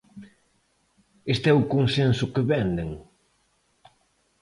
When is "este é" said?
1.33-1.55